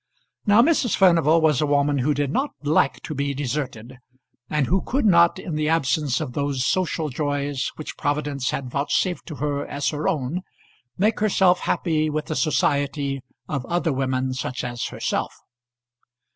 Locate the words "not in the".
5.05-5.69